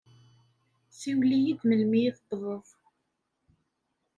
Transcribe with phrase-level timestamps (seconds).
[0.99, 2.67] Siwel-iyi-d melmi i tewwḍeḍ.